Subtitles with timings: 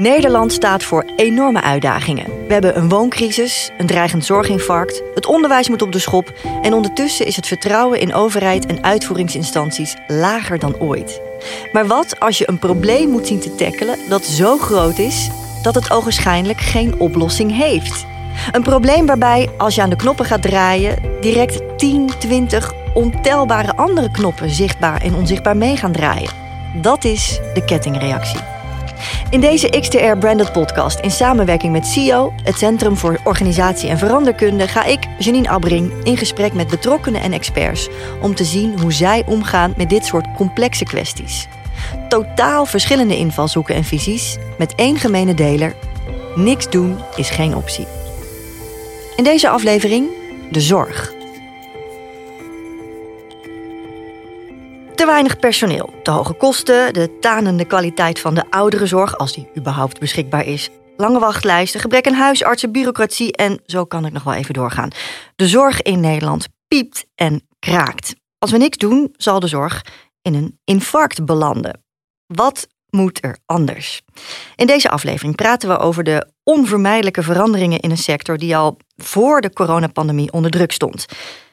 [0.00, 2.46] Nederland staat voor enorme uitdagingen.
[2.46, 6.32] We hebben een wooncrisis, een dreigend zorginfarct, het onderwijs moet op de schop
[6.62, 11.20] en ondertussen is het vertrouwen in overheid en uitvoeringsinstanties lager dan ooit.
[11.72, 15.28] Maar wat als je een probleem moet zien te tackelen dat zo groot is
[15.62, 18.06] dat het ogenschijnlijk geen oplossing heeft?
[18.52, 24.10] Een probleem waarbij, als je aan de knoppen gaat draaien, direct 10, 20 ontelbare andere
[24.10, 26.30] knoppen zichtbaar en onzichtbaar mee gaan draaien.
[26.74, 28.59] Dat is de kettingreactie.
[29.30, 34.68] In deze XTR Branded Podcast in samenwerking met CIO, het Centrum voor Organisatie en Veranderkunde,
[34.68, 37.88] ga ik, Janine Abbring, in gesprek met betrokkenen en experts
[38.22, 41.48] om te zien hoe zij omgaan met dit soort complexe kwesties.
[42.08, 45.74] Totaal verschillende invalshoeken en visies, met één gemene deler:
[46.34, 47.86] niks doen is geen optie.
[49.16, 50.08] In deze aflevering
[50.50, 51.19] de zorg.
[55.00, 59.98] Te weinig personeel, te hoge kosten, de tanende kwaliteit van de ouderenzorg, als die überhaupt
[59.98, 64.54] beschikbaar is, lange wachtlijsten, gebrek aan huisartsen, bureaucratie en zo kan ik nog wel even
[64.54, 64.90] doorgaan.
[65.36, 68.14] De zorg in Nederland piept en kraakt.
[68.38, 69.84] Als we niks doen, zal de zorg
[70.22, 71.82] in een infarct belanden.
[72.26, 74.02] Wat moet er anders?
[74.56, 79.40] In deze aflevering praten we over de onvermijdelijke veranderingen in een sector die al voor
[79.40, 81.06] de coronapandemie onder druk stond.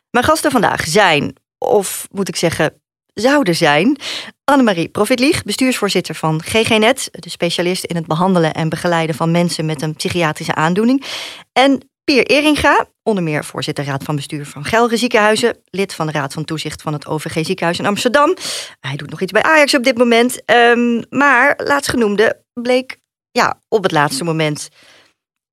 [0.09, 2.81] Mijn gasten vandaag zijn, of moet ik zeggen,
[3.19, 3.97] zouden zijn.
[4.43, 9.81] Annemarie Profitlieg, bestuursvoorzitter van GGNet, de specialist in het behandelen en begeleiden van mensen met
[9.81, 11.03] een psychiatrische aandoening.
[11.53, 16.11] En Pier Eringa, onder meer voorzitter Raad van Bestuur van Gelre Ziekenhuizen, lid van de
[16.11, 18.35] Raad van Toezicht van het OVG Ziekenhuis in Amsterdam.
[18.79, 20.41] Hij doet nog iets bij Ajax op dit moment.
[20.51, 22.97] Um, maar laatstgenoemde bleek
[23.31, 24.69] ja, op het laatste moment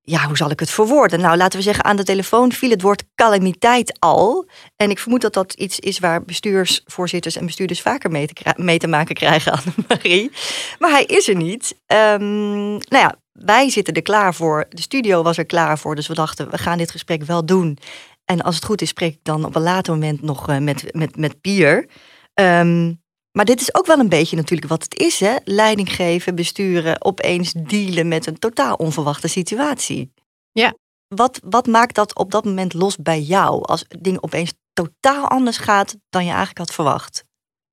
[0.06, 1.20] ja, hoe zal ik het verwoorden?
[1.20, 4.46] Nou, laten we zeggen, aan de telefoon viel het woord calamiteit al.
[4.76, 8.10] En ik vermoed dat dat iets is waar bestuursvoorzitters en bestuurders vaker
[8.56, 10.30] mee te, maken krijgen, Annemarie.
[10.78, 11.74] Maar hij is er niet.
[11.86, 14.66] Um, nou ja, wij zitten er klaar voor.
[14.68, 15.94] De studio was er klaar voor.
[15.94, 17.78] Dus we dachten, we gaan dit gesprek wel doen.
[18.24, 20.94] En als het goed is, spreek ik dan op een later moment nog uh, met,
[20.94, 21.88] met, met Pier.
[22.34, 23.02] Um,
[23.36, 25.36] maar dit is ook wel een beetje natuurlijk wat het is, hè?
[25.44, 30.12] Leiding geven, besturen, opeens dealen met een totaal onverwachte situatie.
[30.52, 30.74] Ja.
[31.08, 35.56] Wat, wat maakt dat op dat moment los bij jou als dingen opeens totaal anders
[35.56, 37.24] gaat dan je eigenlijk had verwacht?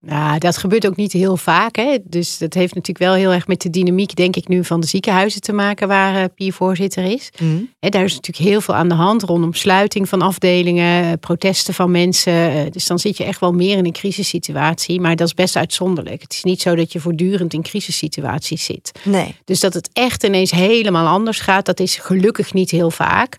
[0.02, 1.76] Nou, dat gebeurt ook niet heel vaak.
[1.76, 1.98] Hè?
[2.04, 4.88] Dus dat heeft natuurlijk wel heel erg met de dynamiek, denk ik, nu van de
[4.88, 7.30] ziekenhuizen te maken, waar uh, Pier voorzitter is.
[7.40, 7.70] Mm.
[7.80, 11.92] daar is natuurlijk heel veel aan de hand rondom sluiting van afdelingen, eh, protesten van
[11.92, 12.34] mensen.
[12.34, 15.02] Eh, dus dan zit je echt wel meer in een crisissituatie.
[15.02, 16.22] Maar dat is best uitzonderlijk.
[16.22, 18.92] Het is niet zo dat je voortdurend in crisissituaties zit.
[19.04, 19.36] Nee.
[19.46, 23.38] Dus dat het echt ineens helemaal anders gaat, dat is gelukkig niet heel vaak.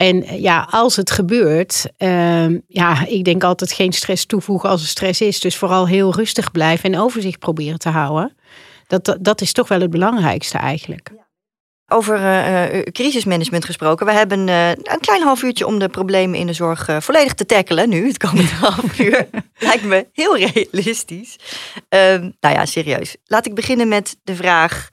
[0.00, 4.82] En eh, ja, als het gebeurt, uh, ja, ik denk altijd geen stress toevoegen als
[4.82, 5.40] er stress is.
[5.40, 8.36] Dus vooral heel rustig blijven en overzicht proberen te houden.
[8.86, 11.10] Dat, dat is toch wel het belangrijkste eigenlijk.
[11.86, 14.06] Over uh, crisismanagement gesproken.
[14.06, 17.88] We hebben een klein half uurtje om de problemen in de zorg volledig te tackelen
[17.88, 19.28] nu, het komende half uur.
[19.58, 21.36] Lijkt me heel realistisch.
[21.88, 23.16] Ehm, nou ja, serieus.
[23.24, 24.88] Laat ik beginnen met de vraag: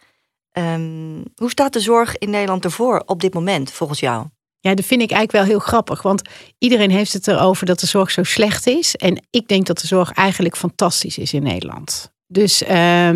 [0.51, 4.25] um, hoe staat de zorg in Nederland ervoor op dit moment, volgens jou?
[4.59, 6.01] Ja, dat vind ik eigenlijk wel heel grappig.
[6.01, 6.22] Want
[6.57, 8.95] iedereen heeft het erover dat de zorg zo slecht is.
[8.95, 12.12] En ik denk dat de zorg eigenlijk fantastisch is in Nederland.
[12.28, 13.09] Dus uh,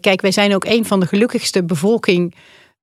[0.00, 2.34] kijk, wij zijn ook een van de gelukkigste bevolking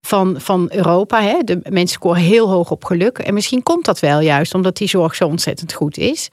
[0.01, 1.21] van, van Europa.
[1.21, 1.37] Hè?
[1.43, 3.17] De mensen scoren heel hoog op geluk.
[3.17, 6.29] En misschien komt dat wel juist omdat die zorg zo ontzettend goed is.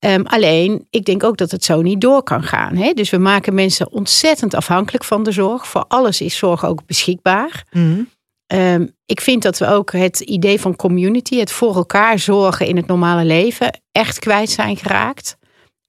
[0.00, 2.76] Um, alleen, ik denk ook dat het zo niet door kan gaan.
[2.76, 2.92] Hè?
[2.92, 5.68] Dus we maken mensen ontzettend afhankelijk van de zorg.
[5.68, 7.64] Voor alles is zorg ook beschikbaar.
[7.70, 8.08] Mm.
[8.54, 12.76] Um, ik vind dat we ook het idee van community, het voor elkaar zorgen in
[12.76, 15.36] het normale leven, echt kwijt zijn geraakt.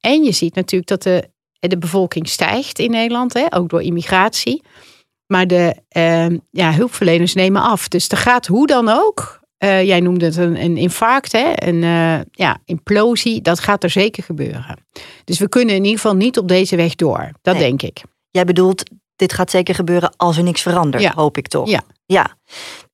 [0.00, 1.28] En je ziet natuurlijk dat de,
[1.68, 4.62] de bevolking stijgt in Nederland, hè, ook door immigratie.
[5.26, 7.88] Maar de uh, ja, hulpverleners nemen af.
[7.88, 9.40] Dus er gaat hoe dan ook.
[9.64, 13.40] Uh, jij noemde het een, een infarct, hè, een uh, ja, implosie.
[13.40, 14.78] Dat gaat er zeker gebeuren.
[15.24, 17.30] Dus we kunnen in ieder geval niet op deze weg door.
[17.42, 17.62] Dat nee.
[17.62, 18.02] denk ik.
[18.30, 21.12] Jij bedoelt, dit gaat zeker gebeuren als er niks verandert, ja.
[21.14, 21.68] hoop ik toch?
[21.68, 21.82] Ja.
[22.06, 22.36] Ja,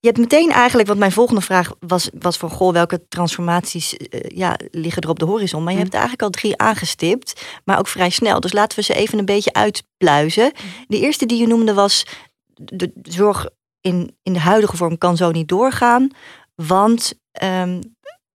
[0.01, 4.21] je hebt meteen eigenlijk, want mijn volgende vraag was, was van goh, welke transformaties uh,
[4.29, 5.65] ja, liggen er op de horizon?
[5.65, 8.41] Maar je hebt eigenlijk al drie aangestipt, maar ook vrij snel.
[8.41, 10.53] Dus laten we ze even een beetje uitpluizen.
[10.87, 12.07] De eerste die je noemde was,
[12.55, 13.49] de zorg
[13.81, 16.11] in, in de huidige vorm kan zo niet doorgaan,
[16.55, 17.13] want
[17.43, 17.81] um,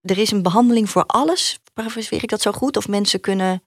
[0.02, 1.60] er is een behandeling voor alles.
[1.74, 2.78] Parafraseer ik dat zo goed?
[2.78, 3.64] Of mensen kunnen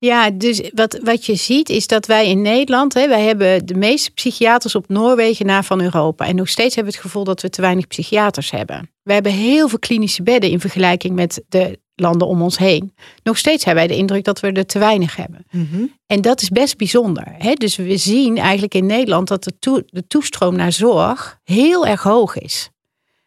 [0.00, 3.74] ja, dus wat, wat je ziet is dat wij in Nederland, hè, wij hebben de
[3.74, 6.26] meeste psychiaters op Noorwegen na van Europa.
[6.26, 8.90] En nog steeds hebben we het gevoel dat we te weinig psychiaters hebben.
[9.02, 12.94] We hebben heel veel klinische bedden in vergelijking met de landen om ons heen.
[13.22, 15.46] Nog steeds hebben wij de indruk dat we er te weinig hebben.
[15.50, 15.84] Mhm.
[16.06, 17.34] En dat is best bijzonder.
[17.38, 17.52] Hè?
[17.54, 22.38] Dus we zien eigenlijk in Nederland dat de, de toestroom naar zorg heel erg hoog
[22.38, 22.70] is.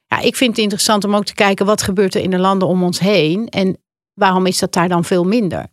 [0.07, 2.67] Ja, ik vind het interessant om ook te kijken wat gebeurt er in de landen
[2.67, 3.77] om ons heen en
[4.13, 5.67] waarom is dat daar dan veel minder.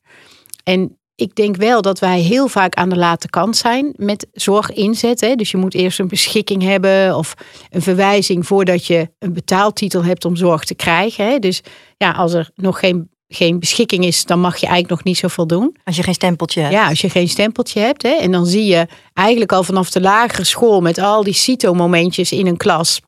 [0.63, 4.73] En ik denk wel dat wij heel vaak aan de late kant zijn met zorg
[4.73, 5.37] inzetten.
[5.37, 7.35] Dus je moet eerst een beschikking hebben of
[7.71, 11.41] een verwijzing voordat je een betaaltitel hebt om zorg te krijgen.
[11.41, 11.63] Dus
[11.97, 15.47] ja, als er nog geen, geen beschikking is, dan mag je eigenlijk nog niet zoveel
[15.47, 15.77] doen.
[15.85, 16.73] Als je geen stempeltje hebt.
[16.73, 18.05] Ja, als je geen stempeltje hebt.
[18.05, 22.47] En dan zie je eigenlijk al vanaf de lagere school met al die CITO-momentjes in
[22.47, 23.01] een klas.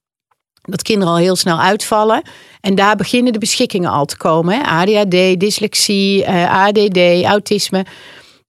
[0.63, 2.23] Dat kinderen al heel snel uitvallen.
[2.61, 4.55] En daar beginnen de beschikkingen al te komen.
[4.55, 4.63] Hè.
[4.63, 7.85] ADHD, dyslexie, eh, ADD, autisme.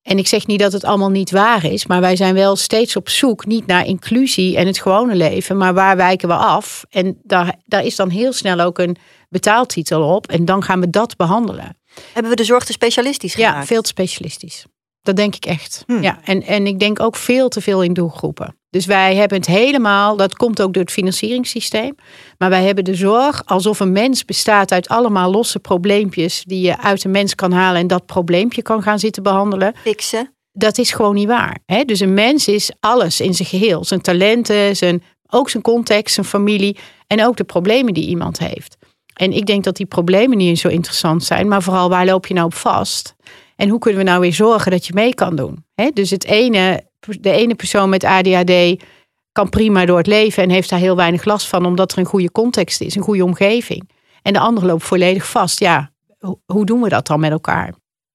[0.02, 1.86] En ik zeg niet dat het allemaal niet waar is.
[1.86, 3.46] Maar wij zijn wel steeds op zoek.
[3.46, 5.58] Niet naar inclusie en het gewone leven.
[5.58, 6.86] Maar waar wijken we af?
[6.90, 8.98] En daar, daar is dan heel snel ook een
[9.30, 10.28] betaaltitel op.
[10.28, 11.78] En dan gaan we dat behandelen.
[12.14, 13.56] Hebben we de zorg te specialistisch gemaakt?
[13.56, 14.66] Ja, veel te specialistisch.
[15.02, 15.84] Dat denk ik echt.
[15.86, 16.02] Hmm.
[16.02, 18.56] Ja, en, en ik denk ook veel te veel in doelgroepen.
[18.74, 21.96] Dus wij hebben het helemaal, dat komt ook door het financieringssysteem.
[22.38, 26.78] Maar wij hebben de zorg alsof een mens bestaat uit allemaal losse probleempjes die je
[26.82, 29.76] uit een mens kan halen en dat probleempje kan gaan zitten behandelen.
[29.82, 30.34] Fixen.
[30.52, 31.60] Dat is gewoon niet waar.
[31.66, 31.84] Hè?
[31.84, 33.84] Dus een mens is alles in zijn geheel.
[33.84, 36.78] Zijn talenten, zijn, ook zijn context, zijn familie
[37.08, 38.78] en ook de problemen die iemand heeft.
[39.14, 42.28] En ik denk dat die problemen niet eens zo interessant zijn, maar vooral waar loop
[42.28, 43.16] je nou op vast?
[43.56, 45.66] En hoe kunnen we nou weer zorgen dat je mee kan doen?
[45.76, 45.90] Hè?
[45.94, 46.84] Dus het ene,
[47.20, 48.84] de ene persoon met ADHD
[49.32, 52.06] kan prima door het leven en heeft daar heel weinig last van, omdat er een
[52.06, 53.90] goede context is, een goede omgeving.
[54.22, 55.60] En de andere loopt volledig vast.
[55.60, 57.74] Ja, ho- hoe doen we dat dan met elkaar?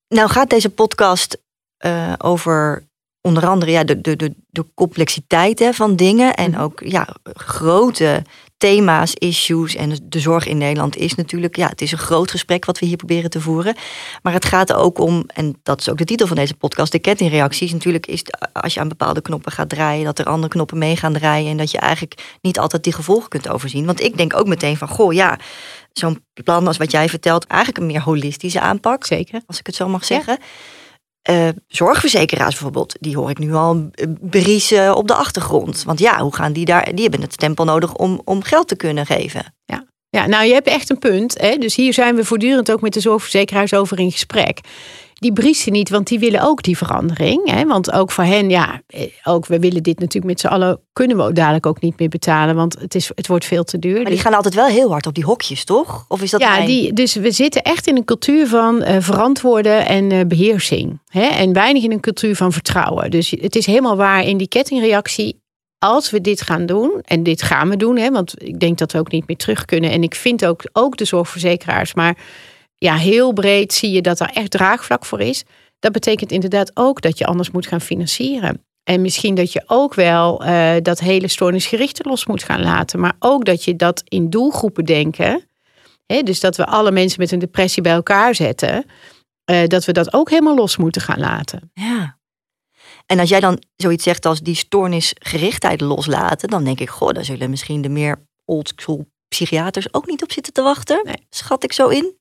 [0.09, 1.43] Nou gaat deze podcast
[1.77, 2.87] eh, over
[3.21, 6.35] onder andere ja, de, de, de, de complexiteit hè, van dingen.
[6.35, 6.61] En Mhm.
[6.61, 8.23] ook ja, grote
[8.59, 9.75] thema's, issues.
[9.75, 12.87] En de zorg in Nederland is natuurlijk, ja, het is een groot gesprek wat we
[12.87, 13.77] hier proberen te voeren.
[14.23, 16.93] Maar het gaat er ook om, en dat is ook de titel van deze podcast,
[16.93, 17.73] de kettingreacties.
[17.73, 20.97] Natuurlijk is het, als je aan bepaalde knoppen gaat draaien, dat er andere knoppen mee
[20.97, 21.51] gaan draaien.
[21.51, 23.87] En dat je eigenlijk niet altijd die gevolgen kunt overzien.
[23.87, 25.39] Want ik denk ook meteen van, goh, ja,
[25.93, 29.43] zo'n plan als wat jij vertelt, eigenlijk een meer holistische aanpak Zeker.
[29.47, 30.39] als ik het zo mag zeggen.
[31.29, 33.91] Eh, zorgverzekeraars bijvoorbeeld, die hoor ik nu al
[34.21, 35.83] briesen op de achtergrond.
[35.83, 36.95] Want ja, hoe gaan die daar?
[36.95, 39.55] Die hebben het stempel nodig om, om geld te kunnen geven.
[40.11, 41.41] Ja, nou je hebt echt een punt.
[41.41, 41.57] Hè?
[41.57, 44.61] Dus hier zijn we voortdurend ook met de zorgverzekeraars over in gesprek.
[45.19, 47.51] Die briesen niet, want die willen ook die verandering.
[47.51, 47.65] Hè?
[47.67, 51.17] Want ook voor hen, ja, eh, ook we willen dit natuurlijk met z'n allen, kunnen
[51.17, 53.95] we ook dadelijk ook niet meer betalen, want het, is, het wordt veel te duur.
[53.95, 56.05] Maar die Dus- gaan altijd wel heel hard op die hokjes, toch?
[56.09, 58.97] Of is dat ja, mijn- die, dus we zitten echt in een cultuur van eh,
[59.01, 61.01] verantwoorden en eh, beheersing.
[61.09, 61.23] Hè?
[61.27, 63.11] En weinig in een cultuur van vertrouwen.
[63.11, 65.41] Dus het is helemaal waar in die kettingreactie.
[65.79, 68.93] Als we dit gaan doen, en dit gaan we doen, hè, want ik denk dat
[68.93, 69.91] we ook niet meer terug kunnen.
[69.91, 72.17] En ik vind ook, ook de zorgverzekeraars, maar
[72.79, 75.45] ja, heel breed zie je dat er echt draagvlak voor is.
[75.79, 78.65] Dat betekent inderdaad ook dat je anders moet gaan financieren.
[78.85, 83.01] En misschien dat je ook wel eh, dat hele stoornisgerichte los moet gaan laten.
[83.01, 85.49] Maar ook dat je dat in doelgroepen denken.
[86.07, 88.85] Hè, dus dat we alle mensen met een depressie bij elkaar zetten.
[89.45, 91.71] eh, dat we dat ook helemaal los moeten gaan laten.
[91.75, 92.19] Ja.
[93.07, 97.25] En als jij dan zoiets zegt als die stoornisgerichtheid loslaten, dan denk ik, goh, daar
[97.25, 101.01] zullen misschien de meer oldschool psychiaters ook niet op zitten te wachten.
[101.05, 101.27] Nee.
[101.31, 102.17] Schat ik zo in?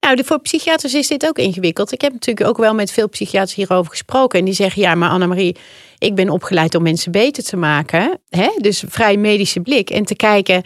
[0.00, 1.92] Nou, voor psychiaters is dit ook ingewikkeld.
[1.92, 4.38] Ik heb natuurlijk ook wel met veel psychiaters hierover gesproken.
[4.38, 5.56] En die zeggen, ja, maar Annemarie,
[5.98, 8.20] ik ben opgeleid om mensen beter te maken.
[8.28, 8.48] Hè?
[8.56, 9.90] Dus vrij medische blik.
[9.90, 10.62] En te kijken,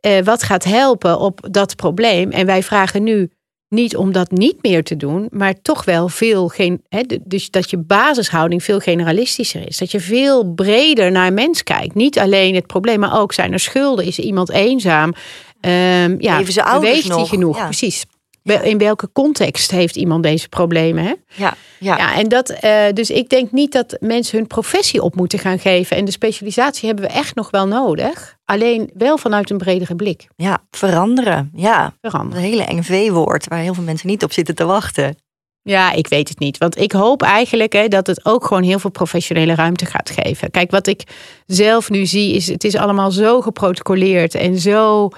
[0.00, 2.30] eh, wat gaat helpen op dat probleem.
[2.30, 3.30] En wij vragen nu
[3.68, 6.82] niet om dat niet meer te doen, maar toch wel veel geen.
[6.88, 9.78] Hè, dus dat je basishouding veel generalistischer is.
[9.78, 11.94] Dat je veel breder naar mens kijkt.
[11.94, 14.04] Niet alleen het probleem, maar ook zijn er schulden.
[14.04, 15.14] Is iemand eenzaam?
[15.60, 17.56] Ehm, ja, Leven zijn ouders beweegt hij genoeg?
[17.56, 17.64] Ja.
[17.64, 18.04] Precies.
[18.46, 21.04] In welke context heeft iemand deze problemen?
[21.04, 21.14] Hè?
[21.34, 21.96] Ja, ja.
[21.96, 25.58] Ja, en dat, eh, dus ik denk niet dat mensen hun professie op moeten gaan
[25.58, 25.96] geven.
[25.96, 28.36] En de specialisatie hebben we echt nog wel nodig.
[28.44, 31.50] Alleen wel vanuit een bredere blik ja veranderen.
[31.54, 32.44] Ja, veranderen.
[32.44, 35.16] een hele enge V-woord waar heel veel mensen niet op zitten te wachten.
[35.62, 36.58] Ja, ik weet het niet.
[36.58, 40.50] Want ik hoop eigenlijk hè, dat het ook gewoon heel veel professionele ruimte gaat geven.
[40.50, 41.02] Kijk, wat ik
[41.46, 45.08] zelf nu zie, is het is allemaal zo geprotocoleerd en zo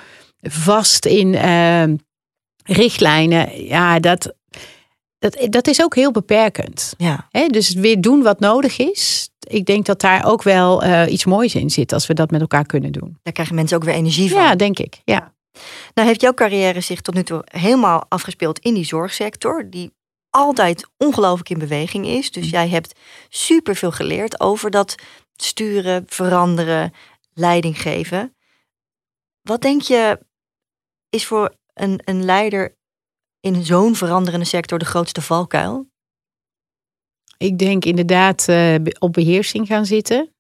[0.40, 1.82] vast in eh,
[2.68, 3.64] richtlijnen.
[3.64, 4.34] Ja, dat,
[5.18, 6.94] dat, dat is ook heel beperkend.
[6.96, 7.46] Ja, Hè?
[7.46, 9.30] Dus weer doen wat nodig is.
[9.38, 12.40] Ik denk dat daar ook wel eh, iets moois in zit als we dat met
[12.40, 13.18] elkaar kunnen doen.
[13.22, 14.42] daar krijgen mensen ook weer energie van.
[14.42, 15.00] Ja, denk ik.
[15.04, 15.32] Ja.
[15.94, 19.92] Nou heeft jouw carrière zich tot nu toe helemaal afgespeeld in die zorgsector, die
[20.30, 22.30] altijd ongelooflijk in beweging is.
[22.30, 22.98] Dus jij hebt
[23.28, 24.94] superveel geleerd over dat
[25.36, 26.92] sturen, veranderen,
[27.34, 28.36] leiding geven.
[29.42, 30.18] Wat denk je
[31.08, 32.76] is voor een, een leider
[33.40, 35.86] in zo'n veranderende sector de grootste valkuil?
[37.38, 40.32] Ik denk inderdaad uh, op beheersing gaan zitten.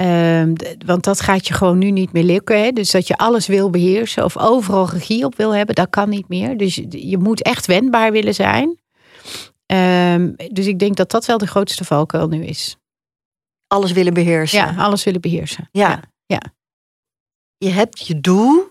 [0.00, 0.54] Um,
[0.86, 2.62] want dat gaat je gewoon nu niet meer lukken.
[2.62, 2.70] Hè?
[2.70, 6.28] Dus dat je alles wil beheersen of overal regie op wil hebben, dat kan niet
[6.28, 6.56] meer.
[6.56, 8.78] Dus je, je moet echt wendbaar willen zijn.
[9.66, 12.76] Um, dus ik denk dat dat wel de grootste valkuil nu is.
[13.66, 14.58] Alles willen beheersen.
[14.58, 15.68] Ja, alles willen beheersen.
[15.72, 15.88] Ja.
[15.88, 16.02] ja.
[16.26, 16.42] ja.
[17.58, 18.69] Je hebt je doel.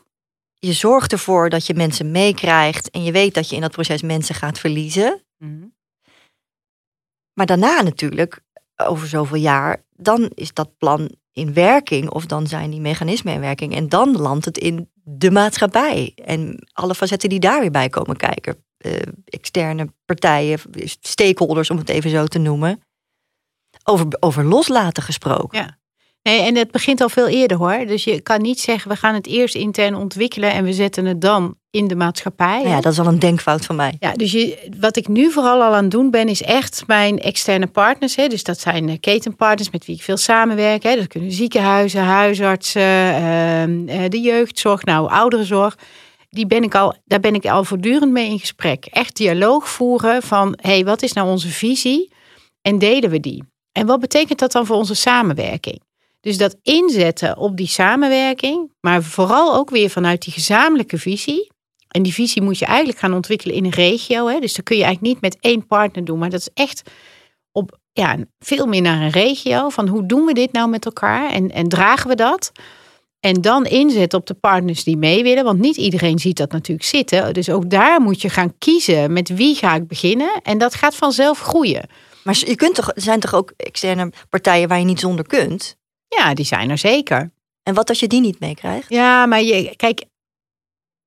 [0.60, 2.90] Je zorgt ervoor dat je mensen meekrijgt.
[2.90, 5.24] En je weet dat je in dat proces mensen gaat verliezen.
[5.38, 5.78] Mm
[7.34, 8.42] Maar daarna natuurlijk,
[8.76, 12.10] over zoveel jaar, dan is dat plan in werking.
[12.10, 13.76] Of dan zijn die mechanismen in werking.
[13.76, 16.12] En dan landt het in de maatschappij.
[16.16, 18.64] En alle facetten die daar weer bij komen kijken.
[18.78, 18.94] Uh,
[19.26, 20.60] externe partijen,
[21.00, 22.82] stakeholders om het even zo te noemen.
[23.84, 25.60] Over, over loslaten gesproken.
[25.60, 25.79] Ja.
[26.22, 27.86] Nee, en het begint al veel eerder hoor.
[27.86, 31.22] Dus je kan niet zeggen, we gaan het eerst intern ontwikkelen en we zetten het
[31.22, 32.62] dan in de maatschappij.
[32.64, 33.96] Ja, dat is al een denkfout van mij.
[34.00, 37.20] Ja, dus je, wat ik nu vooral al aan het doen ben, is echt mijn
[37.20, 38.16] externe partners.
[38.16, 40.84] Hè, dus dat zijn ketenpartners met wie ik veel samenwerk.
[40.84, 45.78] Hè, dat kunnen ziekenhuizen, huisartsen, ehm, eh, de jeugdzorg, nou, ouderenzorg.
[46.30, 48.86] Die ben ik al, daar ben ik al voortdurend mee in gesprek.
[48.86, 52.14] Echt dialoog voeren van, hé, hey, wat is nou onze visie?
[52.62, 53.44] En delen we die?
[53.72, 55.82] En wat betekent dat dan voor onze samenwerking?
[56.22, 61.52] Dus dat inzetten op die samenwerking, maar vooral ook weer vanuit die gezamenlijke visie.
[61.88, 64.28] En die visie moet je eigenlijk gaan ontwikkelen in een regio.
[64.28, 64.40] Hè?
[64.40, 66.90] Dus dat kun je eigenlijk niet met één partner doen, maar dat is echt
[67.52, 69.70] op ja, veel meer naar een regio.
[69.70, 72.52] Van hoe doen we dit nou met elkaar en, en dragen we dat?
[73.20, 75.44] En dan inzetten op de partners die mee willen.
[75.44, 77.34] Want niet iedereen ziet dat natuurlijk zitten.
[77.34, 80.42] Dus ook daar moet je gaan kiezen met wie ga ik beginnen.
[80.44, 81.90] En dat gaat vanzelf groeien.
[82.24, 85.78] Maar je kunt toch, er zijn toch ook externe partijen waar je niet zonder kunt?
[86.10, 87.32] Ja, die zijn er zeker.
[87.64, 88.90] En wat als je die niet meekrijgt?
[88.90, 90.06] Ja, maar je, kijk,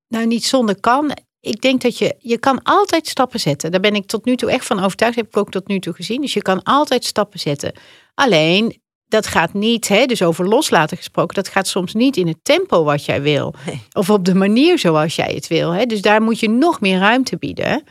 [0.08, 1.16] nou niet zonder kan.
[1.40, 3.70] Ik denk dat je, je kan altijd stappen zetten.
[3.70, 5.16] Daar ben ik tot nu toe echt van overtuigd.
[5.16, 6.20] heb ik ook tot nu toe gezien.
[6.20, 7.72] Dus je kan altijd stappen zetten.
[8.14, 8.82] Alleen,
[9.12, 12.84] dat gaat niet, hè, dus over loslaten gesproken, dat gaat soms niet in het tempo
[12.84, 13.54] wat jij wil.
[13.92, 15.70] Of op de manier zoals jij het wil.
[15.70, 15.86] Hè.
[15.86, 17.84] Dus daar moet je nog meer ruimte bieden.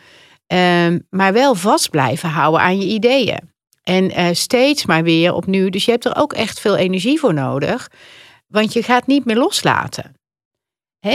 [0.48, 3.51] Um, maar wel vast blijven houden aan je ideeën.
[3.92, 5.70] En uh, steeds maar weer opnieuw.
[5.70, 7.90] Dus je hebt er ook echt veel energie voor nodig.
[8.48, 10.16] Want je gaat niet meer loslaten.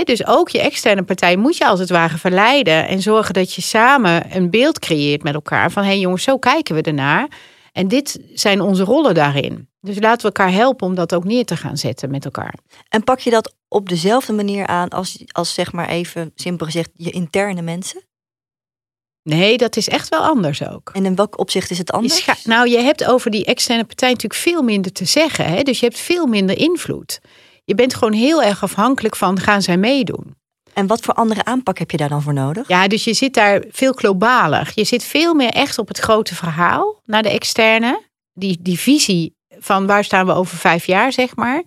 [0.05, 2.89] Dus ook je externe partij moet je als het ware verleiden.
[2.89, 5.71] En zorgen dat je samen een beeld creëert met elkaar.
[5.71, 7.29] Van hé hey jongens, zo kijken we ernaar.
[7.73, 9.69] En dit zijn onze rollen daarin.
[9.81, 12.55] Dus laten we elkaar helpen om dat ook neer te gaan zetten met elkaar.
[12.89, 16.91] En pak je dat op dezelfde manier aan als, als zeg maar even simpel gezegd
[16.95, 18.03] je interne mensen?
[19.27, 20.91] Nee, dat is echt wel anders ook.
[20.93, 22.45] En in welk opzicht is het anders?
[22.45, 25.45] nou, je hebt over die externe partij natuurlijk veel minder te zeggen.
[25.45, 25.63] Hè?
[25.63, 27.21] Dus je hebt veel minder invloed.
[27.65, 30.37] Je bent gewoon heel erg afhankelijk van gaan zij meedoen.
[30.73, 32.69] En wat voor andere aanpak heb je daar dan voor nodig?
[32.69, 34.73] Ja, dus je zit daar veel globaler.
[34.75, 38.03] Je zit veel meer echt op het grote verhaal naar de externe.
[38.33, 41.63] Die, die visie van waar staan we over vijf jaar, zeg maar.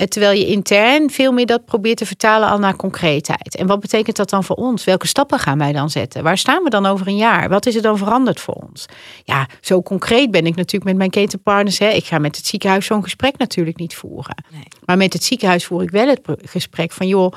[0.00, 3.56] Eh, terwijl je intern veel meer dat probeert te vertalen al naar concreetheid.
[3.56, 4.84] En wat betekent dat dan voor ons?
[4.84, 6.22] Welke stappen gaan wij dan zetten?
[6.22, 7.48] Waar staan we dan over een jaar?
[7.48, 8.86] Wat is er dan veranderd voor ons?
[9.24, 11.78] Ja, zo concreet ben ik natuurlijk met mijn ketenpartners.
[11.78, 11.88] Hè.
[11.88, 14.44] Ik ga met het ziekenhuis zo'n gesprek natuurlijk niet voeren.
[14.52, 14.62] Nee.
[14.84, 17.32] Maar met het ziekenhuis voer ik wel het gesprek van joh,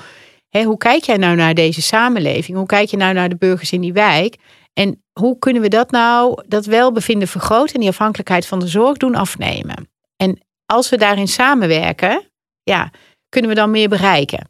[0.49, 2.57] hè, hoe kijk jij nou naar deze samenleving?
[2.57, 4.35] Hoe kijk je nou naar de burgers in die wijk?
[4.73, 8.97] En hoe kunnen we dat nou, dat welbevinden vergroten en die afhankelijkheid van de zorg
[8.97, 9.89] doen afnemen?
[10.15, 12.31] En als we daarin samenwerken,
[12.63, 12.91] ja,
[13.29, 14.47] kunnen we dan meer bereiken?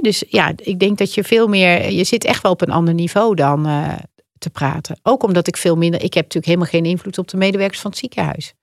[0.00, 2.94] dus ja, ik denk dat je veel meer, je zit echt wel op een ander
[2.94, 3.94] niveau dan uh,
[4.38, 4.98] te praten.
[5.02, 7.90] Ook omdat ik veel minder, ik heb natuurlijk helemaal geen invloed op de medewerkers van
[7.90, 8.54] het ziekenhuis.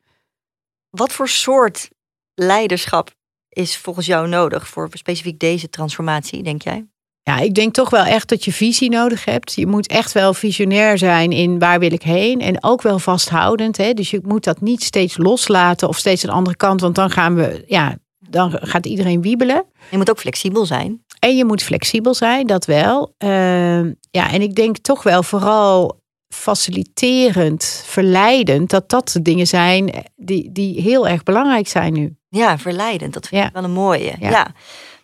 [0.89, 1.89] Wat voor soort
[2.33, 3.11] leiderschap
[3.49, 6.87] is volgens jou nodig voor specifiek deze transformatie, denk jij?
[7.23, 9.53] Ja, ik denk toch wel echt dat je visie nodig hebt.
[9.53, 12.41] Je moet echt wel visionair zijn in waar wil ik heen.
[12.41, 13.77] En ook wel vasthoudend.
[13.77, 13.93] Hè?
[13.93, 16.81] Dus je moet dat niet steeds loslaten of steeds een andere kant.
[16.81, 17.97] Want dan gaan we, ja,
[18.33, 19.65] dan gaat iedereen wiebelen.
[19.91, 21.03] Je moet ook flexibel zijn.
[21.19, 23.13] En je moet flexibel zijn, dat wel.
[23.17, 26.01] Ehm, ja, en ik denk toch wel vooral
[26.33, 32.15] faciliterend, verleidend, dat dat de dingen zijn die, die heel erg belangrijk zijn nu.
[32.29, 34.15] Ja, verleidend, dat vind ik wel een mooie.
[34.19, 34.51] Ja.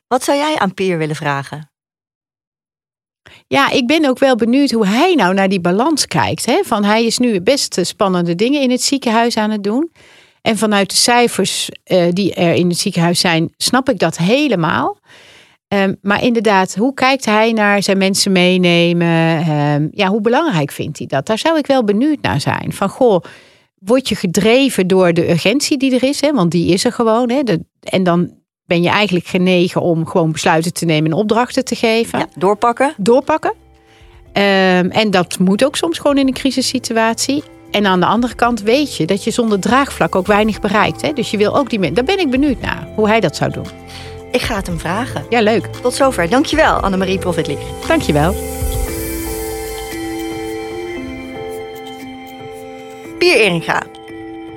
[0.08, 1.72] Wat zou jij aan Pier willen vragen?
[3.48, 6.46] Ja, ik ben ook wel benieuwd hoe hij nou naar die balans kijkt.
[6.46, 6.62] Hè?
[6.64, 9.92] Van hij is nu best spannende dingen in het ziekenhuis aan het doen.
[10.42, 14.98] En vanuit de cijfers uh, die er in het ziekenhuis zijn, snap ik dat helemaal.
[15.74, 19.50] Um, maar inderdaad, hoe kijkt hij naar zijn mensen meenemen?
[19.50, 21.26] Um, ja, hoe belangrijk vindt hij dat?
[21.26, 22.74] Daar zou ik wel benieuwd naar zijn.
[22.74, 23.24] Van goh,
[23.80, 26.22] word je gedreven door de urgentie die er is?
[26.22, 26.34] Hè?
[26.34, 27.30] Want die is er gewoon.
[27.30, 27.44] Hè?
[27.44, 28.34] De, en dan
[28.66, 32.20] ben je eigenlijk genegen om gewoon besluiten te nemen en opdrachten te geven.
[32.20, 32.94] Ja, doorpakken.
[32.98, 33.54] Doorpakken.
[34.34, 37.44] Ehm, en dat moet ook soms gewoon in een crisissituatie.
[37.72, 41.02] En aan de andere kant weet je dat je zonder draagvlak ook weinig bereikt.
[41.02, 41.14] Hè?
[41.14, 42.06] Dus je wil ook die mensen.
[42.06, 43.66] Daar ben ik benieuwd naar hoe hij dat zou doen.
[44.32, 45.26] Ik ga het hem vragen.
[45.30, 45.66] Ja, leuk.
[45.66, 46.30] Tot zover.
[46.30, 47.60] Dankjewel, Annemarie Profitlich.
[47.88, 48.36] Dankjewel.
[53.18, 53.84] Pier Eringa.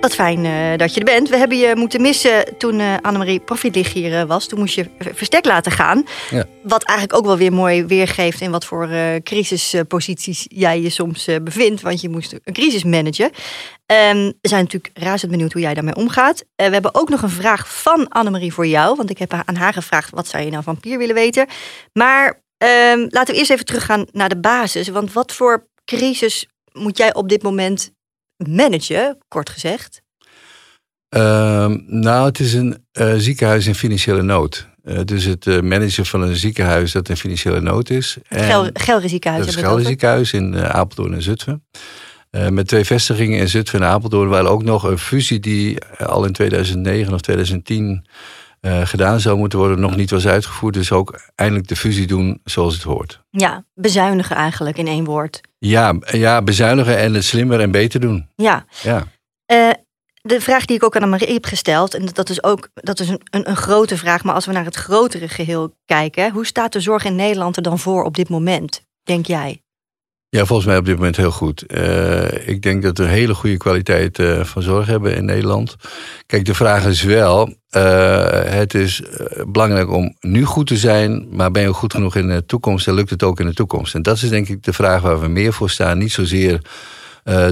[0.03, 1.29] Wat fijn uh, dat je er bent.
[1.29, 4.47] We hebben je moeten missen toen uh, Annemarie Profitlich hier uh, was.
[4.47, 6.05] Toen moest je verstek laten gaan.
[6.31, 6.45] Ja.
[6.63, 8.41] Wat eigenlijk ook wel weer mooi weergeeft...
[8.41, 8.89] in wat voor
[9.23, 11.81] crisisposities jij je soms bevindt.
[11.81, 13.25] Want je moest een crisis managen.
[13.25, 16.45] Um, we zijn natuurlijk razend benieuwd hoe jij daarmee omgaat.
[16.57, 18.97] we hebben ook nog een vraag van Annemarie voor jou.
[18.97, 20.11] Want ik heb aan haar gevraagd...
[20.11, 21.47] wat zou je nou van Pier willen weten?
[21.93, 24.89] Maar um, laten we eerst even teruggaan naar de basis.
[24.89, 27.93] Want wat voor crisis moet jij op dit moment
[28.49, 30.03] managen, kort gezegd?
[31.17, 34.67] Uh, nou, het is een uh, ziekenhuis in financiële nood.
[34.85, 38.17] Uh, dus het uh, managen van een ziekenhuis dat in financiële nood is.
[38.29, 39.47] Het Gelre ziekenhuis.
[39.47, 41.65] Het Gelre ziekenhuis in Apeldoorn en Zutphen.
[42.31, 46.33] met twee vestigingen in Zutphen en Apeldoorn, waar ook nog een fusie die al in
[46.33, 48.07] 2009 of 2010
[48.63, 50.75] gedaan zou moeten worden, nog niet was uitgevoerd.
[50.75, 53.21] Dus ook eindelijk de fusie doen zoals het hoort.
[53.31, 55.41] Ja, bezuinigen eigenlijk in één woord.
[55.59, 58.29] Ja, ja bezuinigen en het slimmer en beter doen.
[58.37, 58.65] Ja.
[58.83, 59.07] ja.
[59.53, 59.71] Uh,
[60.23, 63.09] de vraag die ik ook aan Marie heb gesteld, en dat is ook dat is
[63.09, 66.73] een, een, een, grote vraag, maar als we naar het grotere geheel kijken, hoe staat
[66.73, 69.63] de zorg in Nederland er dan voor op dit moment, denk jij?
[70.37, 71.65] Ja, volgens mij op dit moment heel goed.
[71.67, 75.77] Uh, ik denk dat we hele goede kwaliteit uh, van zorg hebben in Nederland.
[76.27, 79.03] Kijk, de vraag is wel: uh, het is
[79.47, 82.95] belangrijk om nu goed te zijn, maar ben je goed genoeg in de toekomst en
[82.95, 83.95] lukt het ook in de toekomst?
[83.95, 85.99] En dat is denk ik de vraag waar we meer voor staan.
[85.99, 86.61] Niet zozeer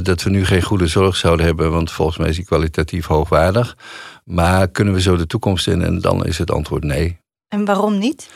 [0.03, 3.77] dat we nu geen goede zorg zouden hebben, want volgens mij is die kwalitatief hoogwaardig.
[4.25, 5.83] Maar kunnen we zo de toekomst in?
[5.83, 7.19] En dan is het antwoord nee.
[7.49, 8.31] En waarom niet?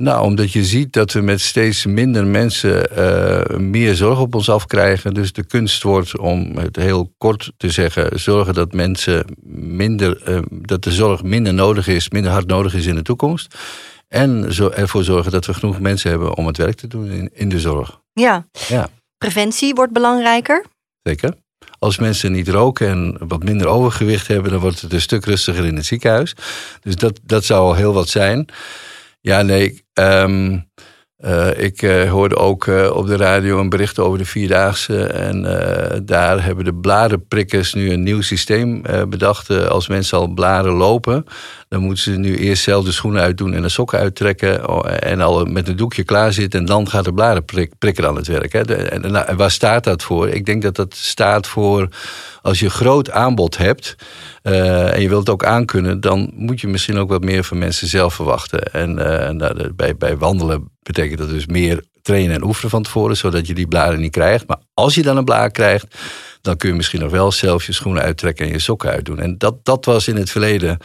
[0.00, 4.48] Nou, omdat je ziet dat we met steeds minder mensen uh, meer zorg op ons
[4.48, 5.14] afkrijgen.
[5.14, 9.24] Dus de kunst wordt, om het heel kort te zeggen, zorgen dat mensen
[9.76, 13.54] minder, uh, dat de zorg minder nodig is, minder hard nodig is in de toekomst.
[14.08, 17.30] En zo ervoor zorgen dat we genoeg mensen hebben om het werk te doen in,
[17.34, 18.00] in de zorg.
[18.12, 18.46] Ja.
[18.68, 18.88] ja.
[19.18, 20.64] Preventie wordt belangrijker.
[21.02, 21.34] Zeker.
[21.78, 25.64] Als mensen niet roken en wat minder overgewicht hebben, dan wordt het een stuk rustiger
[25.64, 26.34] in het ziekenhuis.
[26.80, 28.48] Dus dat, dat zou al heel wat zijn.
[29.20, 29.84] Ja, nee.
[30.00, 30.68] Um,
[31.20, 35.06] uh, ik uh, hoorde ook uh, op de radio een bericht over de Vierdaagse.
[35.06, 35.42] En
[36.04, 39.50] daar hebben de blarenprikkers nu een nieuw systeem bedacht.
[39.50, 41.24] als mensen al blaren lopen,
[41.68, 44.64] dan moeten ze nu eerst zelf de schoenen uitdoen en de sokken uittrekken.
[45.00, 46.60] En al met een doekje klaar zitten.
[46.60, 48.52] En dan gaat de blarenprikker aan het werk.
[48.52, 48.60] Hè.
[48.88, 50.28] En, en waar staat dat voor?
[50.28, 51.88] Ik denk dat dat staat voor
[52.42, 53.96] als je groot aanbod hebt.
[54.42, 57.58] Uh, en je wilt het ook aankunnen, dan moet je misschien ook wat meer van
[57.58, 58.72] mensen zelf verwachten.
[58.72, 63.16] En uh, nou, bij, bij wandelen betekent dat dus meer trainen en oefenen van tevoren,
[63.16, 64.46] zodat je die blaren niet krijgt.
[64.46, 65.86] Maar als je dan een blaar krijgt,
[66.40, 69.20] dan kun je misschien nog wel zelf je schoenen uittrekken en je sokken uitdoen.
[69.20, 70.78] En dat, dat was in het verleden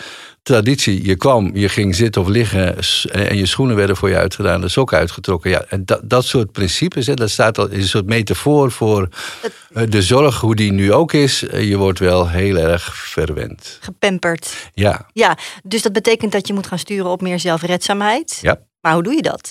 [0.43, 1.05] traditie.
[1.05, 2.77] Je kwam, je ging zitten of liggen
[3.11, 5.49] en je schoenen werden voor je uitgedaan, de sokken uitgetrokken.
[5.49, 9.09] Ja, en dat, dat soort principes, hè, dat staat al, is een soort metafoor voor
[9.73, 11.47] eh, de zorg, hoe die nu ook is.
[11.47, 13.77] Eh, je wordt wel heel erg verwend.
[13.81, 14.69] Gepemperd.
[14.73, 15.09] Ja.
[15.13, 18.39] Ja, dus dat betekent dat je moet gaan sturen op meer zelfredzaamheid.
[18.41, 18.59] Ja.
[18.81, 19.49] Maar hoe doe je dat?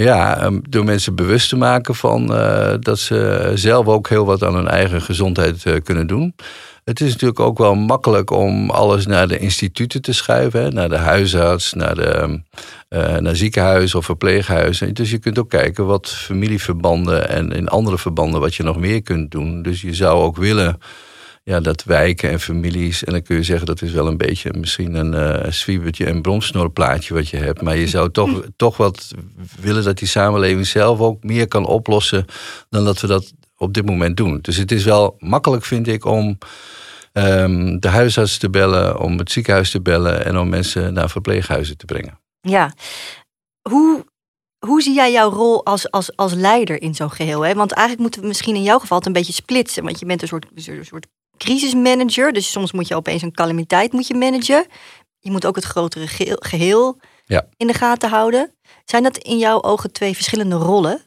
[0.00, 4.44] Ja, ehm, door mensen bewust te maken van uh, dat ze zelf ook heel wat
[4.44, 6.34] aan hun eigen gezondheid uh, kunnen doen.
[6.84, 10.62] Het is natuurlijk ook wel makkelijk om alles naar de instituten te schuiven.
[10.62, 10.70] Hè?
[10.70, 12.40] Naar de huisarts, naar, de,
[12.88, 14.94] uh, naar ziekenhuis of verpleeghuizen.
[14.94, 19.02] Dus je kunt ook kijken wat familieverbanden en in andere verbanden wat je nog meer
[19.02, 19.62] kunt doen.
[19.62, 20.78] Dus je zou ook willen
[21.42, 23.04] ja, dat wijken en families.
[23.04, 26.22] En dan kun je zeggen dat is wel een beetje misschien een uh, zwiebertje en
[26.22, 27.62] bromsnorplaatje wat je hebt.
[27.62, 29.10] Maar je zou toch, toch wat
[29.60, 32.24] willen dat die samenleving zelf ook meer kan oplossen
[32.68, 34.38] dan dat we dat op dit moment doen.
[34.42, 36.38] Dus het is wel makkelijk, vind ik, om
[37.12, 41.76] um, de huisarts te bellen, om het ziekenhuis te bellen en om mensen naar verpleeghuizen
[41.76, 42.18] te brengen.
[42.40, 42.72] Ja,
[43.68, 44.04] hoe
[44.66, 47.40] hoe zie jij jouw rol als, als, als leider in zo'n geheel?
[47.40, 47.54] Hè?
[47.54, 49.84] Want eigenlijk moeten we misschien in jouw geval het een beetje splitsen.
[49.84, 51.06] Want je bent een soort, een soort
[51.44, 52.32] crisismanager.
[52.32, 54.66] Dus soms moet je opeens een calamiteit moet je managen.
[55.18, 57.46] Je moet ook het grotere geheel, geheel ja.
[57.56, 58.54] in de gaten houden.
[58.84, 61.00] Zijn dat in jouw ogen twee verschillende rollen?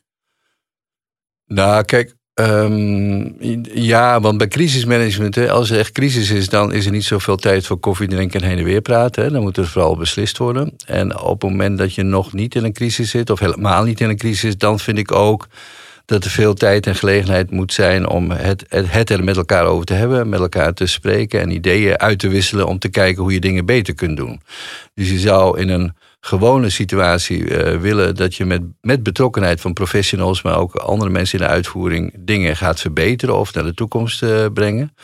[1.45, 3.35] Nou, kijk, um,
[3.73, 7.37] ja, want bij crisismanagement, hè, als er echt crisis is, dan is er niet zoveel
[7.37, 9.23] tijd voor koffie drinken en heen en weer praten.
[9.23, 9.31] Hè.
[9.31, 10.75] Dan moet er vooral beslist worden.
[10.85, 13.99] En op het moment dat je nog niet in een crisis zit, of helemaal niet
[13.99, 15.47] in een crisis, dan vind ik ook
[16.05, 19.85] dat er veel tijd en gelegenheid moet zijn om het, het, er met elkaar over
[19.85, 23.33] te hebben, met elkaar te spreken en ideeën uit te wisselen om te kijken hoe
[23.33, 24.41] je dingen beter kunt doen.
[24.93, 25.93] Dus je zou in een
[26.25, 31.39] gewone situatie uh, willen dat je met, met betrokkenheid van professionals, maar ook andere mensen
[31.39, 34.95] in de uitvoering, dingen gaat verbeteren of naar de toekomst uh, brengen.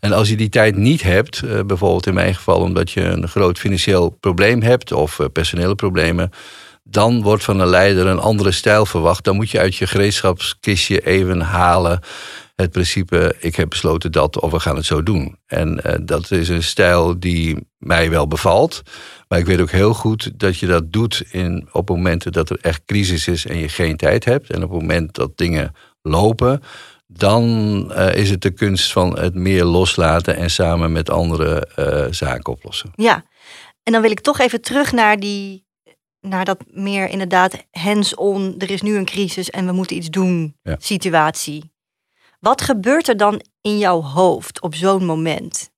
[0.00, 3.28] En als je die tijd niet hebt, uh, bijvoorbeeld in mijn geval omdat je een
[3.28, 6.30] groot financieel probleem hebt of personele problemen,
[6.84, 9.24] dan wordt van een leider een andere stijl verwacht.
[9.24, 12.00] Dan moet je uit je gereedschapskistje even halen
[12.54, 15.38] het principe: ik heb besloten dat of we gaan het zo doen.
[15.46, 18.82] En uh, dat is een stijl die mij wel bevalt.
[19.28, 22.58] Maar ik weet ook heel goed dat je dat doet in, op momenten dat er
[22.60, 24.50] echt crisis is en je geen tijd hebt.
[24.50, 26.62] En op het moment dat dingen lopen,
[27.06, 27.44] dan
[27.90, 32.52] uh, is het de kunst van het meer loslaten en samen met andere uh, zaken
[32.52, 32.90] oplossen.
[32.94, 33.24] Ja,
[33.82, 35.63] en dan wil ik toch even terug naar die.
[36.28, 40.56] Naar dat meer inderdaad hands-on, er is nu een crisis en we moeten iets doen
[40.62, 40.76] Ja.
[40.78, 41.72] situatie.
[42.40, 45.72] Wat gebeurt er dan in jouw hoofd op zo'n moment?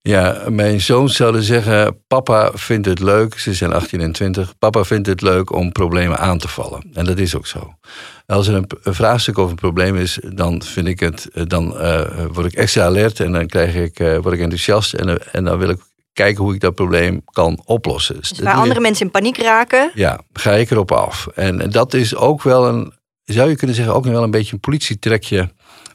[0.00, 4.58] Ja, mijn zoons zouden zeggen: Papa vindt het leuk, ze zijn 18 en 20.
[4.58, 6.90] Papa vindt het leuk om problemen aan te vallen.
[6.94, 7.74] En dat is ook zo.
[8.26, 12.24] Als er een, een vraagstuk of een probleem is, dan vind ik het, dan uh,
[12.32, 15.44] word ik extra alert en dan krijg ik, uh, word ik enthousiast en, uh, en
[15.44, 15.80] dan wil ik
[16.12, 18.16] kijken hoe ik dat probleem kan oplossen.
[18.16, 21.26] Dus waar andere mensen in paniek raken, ja, ga ik erop af.
[21.34, 22.92] En, en dat is ook wel een,
[23.24, 25.50] zou je kunnen zeggen, ook wel een beetje een politietrekje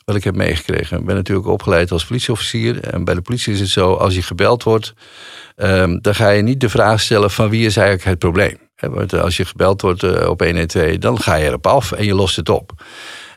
[0.06, 1.00] wat ik heb meegekregen.
[1.00, 2.84] Ik ben natuurlijk opgeleid als politieofficier.
[2.84, 4.94] En bij de politie is het zo, als je gebeld wordt,
[5.56, 8.58] um, dan ga je niet de vraag stellen van wie is eigenlijk het probleem.
[8.76, 12.16] Want als je gebeld wordt uh, op 112, dan ga je erop af en je
[12.16, 12.72] lost het op.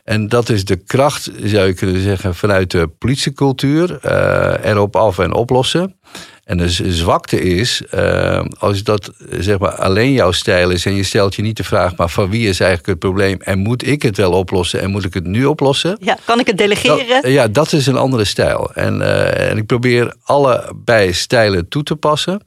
[0.03, 3.99] En dat is de kracht, zou je kunnen zeggen, vanuit de politiecultuur.
[4.05, 5.99] Uh, erop af en oplossen.
[6.43, 11.03] En de zwakte is, uh, als dat zeg maar alleen jouw stijl is en je
[11.03, 14.01] stelt je niet de vraag, maar van wie is eigenlijk het probleem en moet ik
[14.01, 15.97] het wel oplossen en moet ik het nu oplossen?
[15.99, 17.21] Ja, kan ik het delegeren?
[17.21, 18.73] Dat, ja, dat is een andere stijl.
[18.73, 22.41] En, uh, en ik probeer allebei stijlen toe te passen.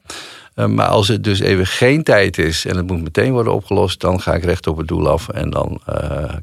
[0.55, 3.99] Uh, maar als het dus even geen tijd is en het moet meteen worden opgelost,
[3.99, 5.81] dan ga ik recht op het doel af en dan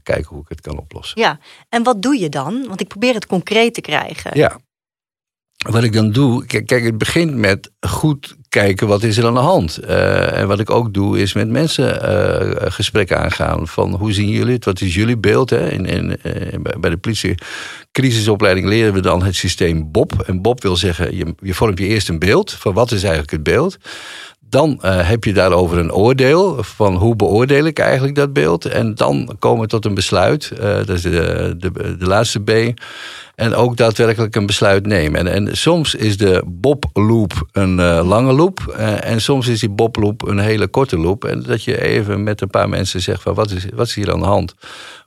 [0.02, 1.20] kijken hoe ik het kan oplossen.
[1.20, 1.38] Ja,
[1.68, 2.64] en wat doe je dan?
[2.68, 4.30] Want ik probeer het concreet te krijgen.
[4.34, 4.58] Ja.
[5.62, 9.40] Wat ik dan doe, kijk, het begint met goed kijken wat is er aan de
[9.40, 9.80] hand.
[9.84, 13.68] Uh, en wat ik ook doe, is met mensen uh, gesprekken aangaan.
[13.68, 14.64] Van hoe zien jullie het?
[14.64, 15.50] Wat is jullie beeld?
[15.50, 15.68] Hè?
[15.70, 17.34] In, in, uh, bij de politie
[17.92, 20.22] crisisopleiding leren we dan het systeem BOP.
[20.26, 23.32] En BOP wil zeggen, je, je vormt je eerst een beeld van wat is eigenlijk
[23.32, 23.78] het beeld.
[24.52, 28.64] Dan uh, heb je daarover een oordeel van hoe beoordeel ik eigenlijk dat beeld.
[28.64, 30.52] En dan komen we tot een besluit.
[30.54, 32.80] Uh, dat is de, de, de laatste B.
[33.34, 35.26] En ook daadwerkelijk een besluit nemen.
[35.26, 38.60] En, en soms is de Bob-loop een uh, lange loop.
[39.00, 41.24] En soms is die Bob-loop een hele korte loop.
[41.24, 44.12] En dat je even met een paar mensen zegt van wat is, wat is hier
[44.12, 44.54] aan de hand?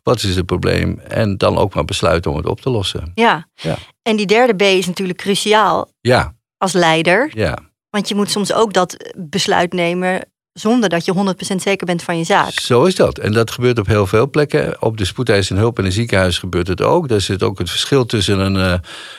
[0.04, 1.00] Wat is het probleem?
[1.00, 3.12] En dan ook maar besluiten om het op te lossen.
[3.16, 3.48] Ja.
[3.54, 3.76] ja.
[4.02, 5.90] En die derde B is natuurlijk cruciaal.
[6.02, 6.36] Ja.
[6.58, 7.32] Als leider.
[7.34, 7.58] Ja.
[7.96, 10.22] Want je moet soms ook dat besluit nemen
[10.54, 11.14] zonder dat je
[11.52, 12.60] 100% zeker bent van je zaak.
[12.60, 13.18] Zo is dat.
[13.18, 14.82] En dat gebeurt op heel veel plekken.
[14.82, 17.08] Op de spoedeisende hulp in een ziekenhuis gebeurt het ook.
[17.08, 18.74] Daar zit ook het verschil tussen een, uh,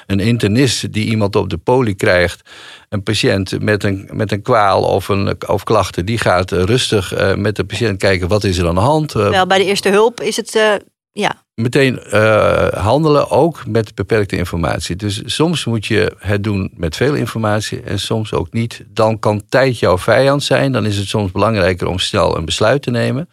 [0.07, 2.51] een internist die iemand op de poli krijgt.
[2.89, 7.35] Een patiënt met een, met een kwaal of, een, of klachten, die gaat rustig uh,
[7.35, 9.13] met de patiënt kijken wat is er aan de hand.
[9.13, 10.85] Wel, bij de eerste hulp is het.
[11.17, 11.45] Ja.
[11.55, 14.97] Meteen uh, handelen ook met beperkte informatie.
[14.97, 18.85] Dus soms moet je het doen met veel informatie en soms ook niet.
[18.89, 20.73] Dan kan tijd jouw vijand zijn.
[20.73, 23.29] Dan is het soms belangrijker om snel een besluit te nemen.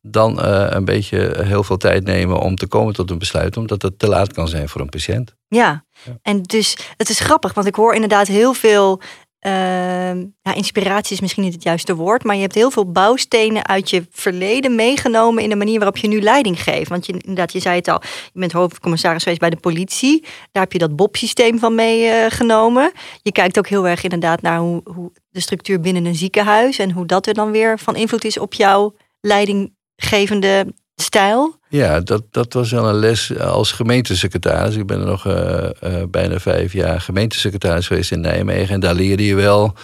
[0.00, 3.82] Dan uh, een beetje heel veel tijd nemen om te komen tot een besluit, omdat
[3.82, 5.34] het te laat kan zijn voor een patiënt.
[5.48, 6.18] Ja, ja.
[6.22, 9.00] en dus het is grappig, want ik hoor inderdaad heel veel
[9.46, 13.66] uh, ja, inspiratie is misschien niet het juiste woord, maar je hebt heel veel bouwstenen
[13.66, 16.88] uit je verleden meegenomen in de manier waarop je nu leiding geeft.
[16.88, 18.00] Want je, inderdaad, je zei het al,
[18.32, 20.20] je bent hoofdcommissaris geweest bij de politie.
[20.52, 22.84] Daar heb je dat Bob-systeem van meegenomen.
[22.94, 26.78] Uh, je kijkt ook heel erg inderdaad naar hoe, hoe de structuur binnen een ziekenhuis
[26.78, 31.56] en hoe dat er dan weer van invloed is op jouw leidinggevende stijl.
[31.68, 34.76] Ja, dat, dat was wel een les als gemeentesecretaris.
[34.76, 38.74] Ik ben er nog uh, uh, bijna vijf jaar gemeentesecretaris geweest in Nijmegen.
[38.74, 39.74] En daar leerde je wel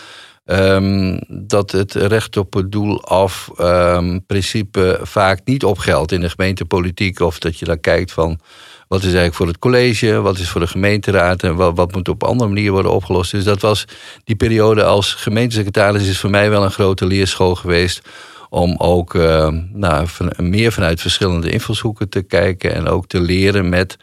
[0.44, 6.30] um, dat het recht op het doel af um, principe vaak niet opgeldt in de
[6.30, 7.20] gemeentepolitiek.
[7.20, 8.40] Of dat je dan kijkt van
[8.88, 12.08] wat is eigenlijk voor het college, wat is voor de gemeenteraad en wat, wat moet
[12.08, 13.30] op andere manier worden opgelost.
[13.30, 13.84] Dus dat was
[14.24, 18.08] die periode als gemeentesecretaris is voor mij wel een grote leerschool geweest
[18.48, 23.68] om ook uh, nou, van, meer vanuit verschillende invalshoeken te kijken en ook te leren
[23.68, 23.96] met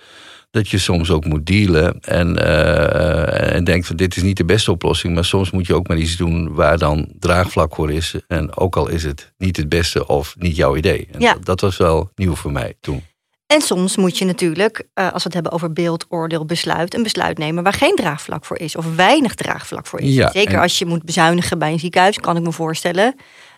[0.51, 4.45] dat je soms ook moet dealen en, uh, en denkt van dit is niet de
[4.45, 8.15] beste oplossing, maar soms moet je ook maar iets doen waar dan draagvlak voor is.
[8.27, 11.07] En ook al is het niet het beste of niet jouw idee.
[11.11, 11.33] En ja.
[11.33, 13.03] dat, dat was wel nieuw voor mij toen.
[13.47, 17.03] En soms moet je natuurlijk, uh, als we het hebben over beeld, oordeel, besluit, een
[17.03, 20.13] besluit nemen waar geen draagvlak voor is of weinig draagvlak voor is.
[20.13, 20.61] Ja, Zeker en...
[20.61, 23.15] als je moet bezuinigen bij een ziekenhuis, kan ik me voorstellen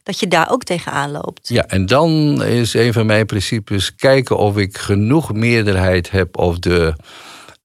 [0.07, 1.49] dat je daar ook tegenaan loopt.
[1.49, 6.59] Ja, en dan is een van mijn principes kijken of ik genoeg meerderheid heb of
[6.59, 6.93] de,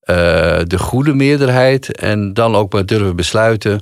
[0.05, 1.97] uh, de goede meerderheid.
[1.97, 3.81] En dan ook maar durven besluiten.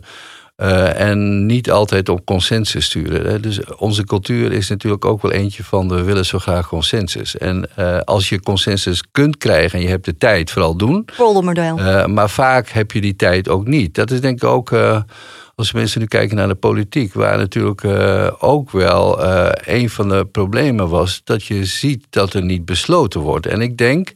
[0.56, 3.26] Uh, en niet altijd op consensus sturen.
[3.26, 3.40] Hè.
[3.40, 7.36] Dus onze cultuur is natuurlijk ook wel eentje van we willen zo graag consensus.
[7.36, 11.08] En uh, als je consensus kunt krijgen en je hebt de tijd, vooral doen.
[11.16, 11.78] Roldermodel.
[11.78, 13.94] Uh, maar vaak heb je die tijd ook niet.
[13.94, 14.70] Dat is denk ik ook
[15.60, 20.08] als mensen nu kijken naar de politiek, waar natuurlijk uh, ook wel uh, een van
[20.08, 23.46] de problemen was dat je ziet dat er niet besloten wordt.
[23.46, 24.12] En ik denk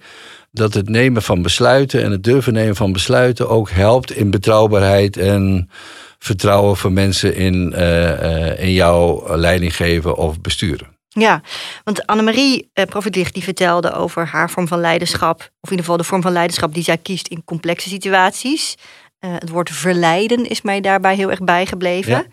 [0.50, 5.16] dat het nemen van besluiten en het durven nemen van besluiten ook helpt in betrouwbaarheid
[5.16, 5.70] en
[6.18, 10.92] vertrouwen van mensen in, uh, in jouw leiding geven of besturen.
[11.08, 11.42] Ja,
[11.84, 16.04] want Annemarie Profitlicht die vertelde over haar vorm van leiderschap, of in ieder geval de
[16.04, 18.76] vorm van leiderschap die zij kiest in complexe situaties.
[19.24, 22.26] Uh, het woord verleiden is mij daarbij heel erg bijgebleven.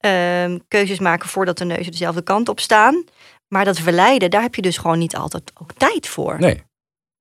[0.00, 0.48] Ja.
[0.50, 3.04] Uh, keuzes maken voordat de neuzen dezelfde kant op staan.
[3.48, 6.36] Maar dat verleiden, daar heb je dus gewoon niet altijd ook tijd voor.
[6.38, 6.62] Nee,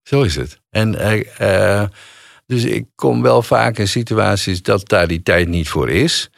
[0.03, 0.59] zo is het.
[0.69, 0.95] En
[1.41, 1.83] uh,
[2.45, 6.29] dus ik kom wel vaak in situaties dat daar die tijd niet voor is.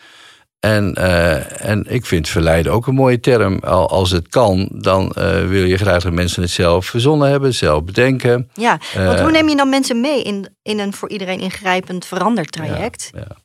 [0.66, 3.60] En, uh, en ik vind verleiden ook een mooie term.
[3.60, 7.84] Als het kan, dan uh, wil je graag dat mensen het zelf verzonnen hebben, zelf
[7.84, 8.50] bedenken.
[8.54, 12.06] Ja, want uh, hoe neem je dan mensen mee in, in een voor iedereen ingrijpend
[12.06, 13.10] verandertraject?
[13.14, 13.36] Ja, ja.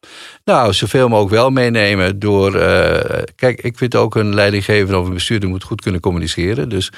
[0.45, 2.53] Nou, zoveel mogelijk wel meenemen door...
[3.37, 6.69] kijk, ik vind ook een leidinggever of een bestuurder moet goed kunnen communiceren.
[6.69, 6.93] Dus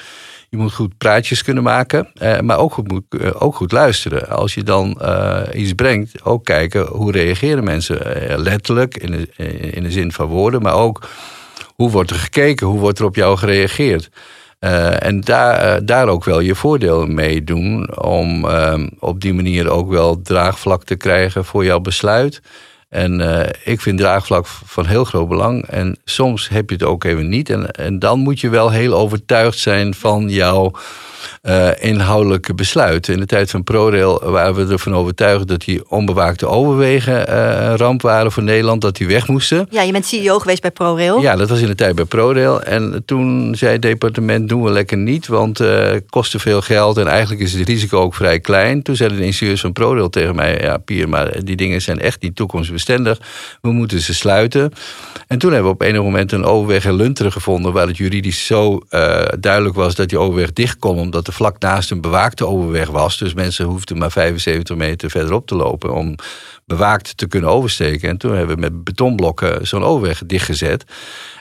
[0.53, 4.29] je moet goed praatjes kunnen maken, eh, maar ook goed, eh, ook goed luisteren.
[4.29, 7.97] Als je dan uh, iets brengt, ook kijken hoe reageren mensen.
[8.41, 9.27] letterlijk, in de,
[9.71, 11.07] in de zin van woorden, maar ook
[11.75, 14.09] hoe wordt er gekeken, hoe wordt er op jou gereageerd.
[14.99, 18.45] en daar, daar ook wel je voordeel mee doen om
[18.99, 22.41] op die manier ook wel draagvlak te krijgen voor jouw besluit.
[22.93, 25.67] En uh, ik vind draagvlak van heel groot belang.
[25.67, 27.49] En soms heb je het ook even niet.
[27.49, 30.71] En, en dan moet je wel heel overtuigd zijn van jouw
[31.43, 33.13] uh, inhoudelijke besluiten.
[33.13, 37.77] In de tijd van ProRail waren we ervan overtuigd dat die onbewaakte overwegen uh, een
[37.77, 39.67] ramp waren voor Nederland, dat die weg moesten.
[39.69, 41.21] Ja, je bent CEO geweest bij ProRail.
[41.21, 42.61] Ja, dat was in de tijd bij ProRail.
[42.61, 47.07] En toen zei het departement: doen we lekker niet, want het kostte veel geld en
[47.07, 48.81] eigenlijk is het risico ook vrij klein.
[48.81, 52.21] Toen zeiden de ingenieurs van ProRail tegen mij: ja, Pier, maar die dingen zijn echt
[52.21, 52.82] niet toekomstbestendig.
[53.61, 54.71] We moeten ze sluiten.
[55.27, 58.45] En toen hebben we op enig moment een overweg in Lunteren gevonden, waar het juridisch
[58.45, 58.79] zo
[59.39, 63.17] duidelijk was dat die overweg dicht kon, omdat de vlak naast een bewaakte overweg was.
[63.17, 66.15] Dus mensen hoefden maar 75 meter verderop te lopen om
[66.65, 68.09] bewaakt te kunnen oversteken.
[68.09, 70.83] En toen hebben we met betonblokken zo'n overweg dichtgezet.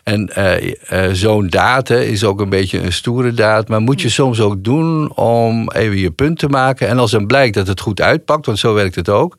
[0.02, 0.74] En uh, uh,
[1.12, 3.68] zo'n daad is ook een beetje een stoere daad.
[3.68, 6.88] Maar moet je soms ook doen om even je punt te maken.
[6.88, 9.36] En als dan blijkt dat het goed uitpakt, want zo werkt het ook.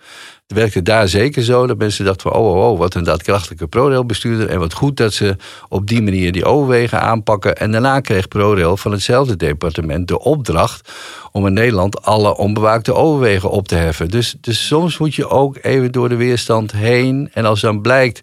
[0.54, 1.68] Werkte daar zeker zo.
[1.68, 4.50] Dat mensen dachten van, oh, oh, oh wat een daadkrachtige ProRail-bestuurder.
[4.50, 5.36] En wat goed dat ze
[5.70, 7.58] op die manier die overwegen aanpakken.
[7.58, 10.92] En daarna kreeg ProRail van hetzelfde departement de opdracht...
[11.32, 14.10] om in Nederland alle onbewaakte overwegen op te heffen.
[14.10, 17.30] Dus, dus soms moet je ook even door de weerstand heen.
[17.34, 18.22] En als dan blijkt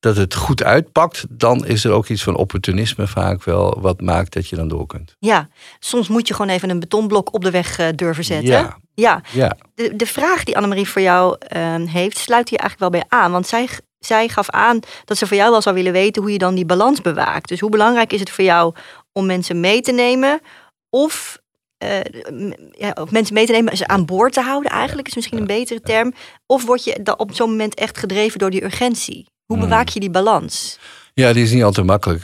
[0.00, 4.32] dat het goed uitpakt, dan is er ook iets van opportunisme vaak wel wat maakt
[4.32, 5.16] dat je dan door kunt.
[5.18, 8.48] Ja, soms moet je gewoon even een betonblok op de weg uh, durven zetten.
[8.48, 8.78] Ja.
[8.94, 9.22] ja.
[9.32, 9.56] ja.
[9.74, 13.32] De, de vraag die Annemarie voor jou uh, heeft, sluit hier eigenlijk wel bij aan.
[13.32, 16.38] Want zij, zij gaf aan dat ze voor jou wel zou willen weten hoe je
[16.38, 17.48] dan die balans bewaakt.
[17.48, 18.74] Dus hoe belangrijk is het voor jou
[19.12, 20.40] om mensen mee te nemen
[20.90, 21.38] of
[21.84, 22.00] uh,
[22.70, 25.46] ja, of mensen mee te nemen, ze aan boord te houden eigenlijk, is misschien een
[25.46, 26.14] betere term.
[26.46, 29.26] Of word je dan op zo'n moment echt gedreven door die urgentie?
[29.48, 30.78] Hoe bewaak je die balans?
[31.14, 32.20] Ja, die is niet altijd makkelijk.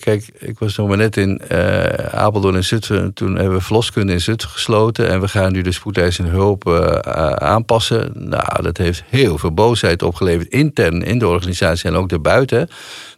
[0.00, 3.14] Kijk, ik was nog maar net in uh, Apeldoorn en Zutphen.
[3.14, 5.08] Toen hebben we verloskunde in Zutphen gesloten.
[5.08, 6.90] En we gaan nu de spoedeisende hulp uh,
[7.34, 8.12] aanpassen.
[8.14, 10.48] Nou, dat heeft heel veel boosheid opgeleverd.
[10.48, 12.68] Intern in de organisatie en ook daarbuiten.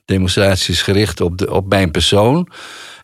[0.05, 2.49] Demonstraties gericht op, de, op mijn persoon.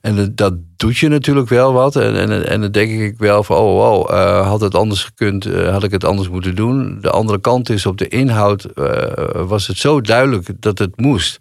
[0.01, 1.97] En dat, doet je natuurlijk wel wat.
[1.97, 5.47] En, en, en dan denk ik wel van, oh, wow, uh, had het anders gekund,
[5.47, 6.99] uh, had ik het anders moeten doen.
[7.01, 8.87] De andere kant is, op de inhoud uh,
[9.33, 11.39] was het zo duidelijk dat het moest.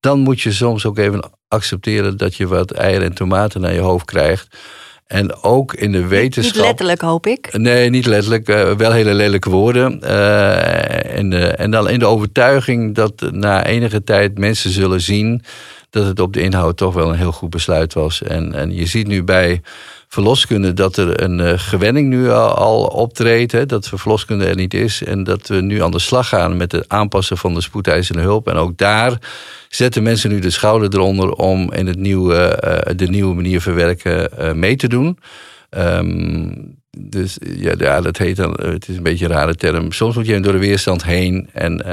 [0.00, 3.80] Dan moet je soms ook even accepteren dat je wat eieren en tomaten naar je
[3.80, 4.56] hoofd krijgt.
[5.08, 6.54] En ook in de wetenschap.
[6.54, 7.56] Niet letterlijk, hoop ik.
[7.56, 8.48] Nee, niet letterlijk.
[8.48, 10.00] Uh, wel hele lelijke woorden.
[10.02, 15.42] Uh, en, uh, en dan in de overtuiging dat na enige tijd mensen zullen zien
[15.90, 18.22] dat het op de inhoud toch wel een heel goed besluit was.
[18.22, 19.60] En, en je ziet nu bij
[20.08, 23.52] verloskunde dat er een uh, gewenning nu al, optreedt.
[23.52, 25.02] Hè, dat verloskunde er niet is.
[25.02, 28.48] En dat we nu aan de slag gaan met het aanpassen van de spoedeisende hulp.
[28.48, 29.18] En ook daar
[29.68, 34.28] zetten mensen nu de schouder eronder om in het nieuwe, uh, de nieuwe manier verwerken
[34.38, 35.18] uh, mee te doen.
[35.70, 39.92] Um, dus ja, dat heet dan, het is een beetje een rare term.
[39.92, 41.84] Soms moet je door de weerstand heen en,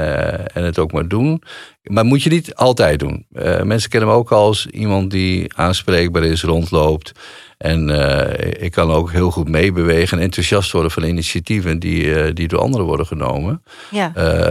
[0.54, 1.42] en het ook maar doen.
[1.82, 3.26] Maar moet je niet altijd doen.
[3.62, 7.12] Mensen kennen me ook als iemand die aanspreekbaar is, rondloopt.
[7.58, 12.34] En uh, ik kan ook heel goed meebewegen en enthousiast worden van initiatieven die, uh,
[12.34, 13.62] die door anderen worden genomen.
[13.90, 14.08] Ja.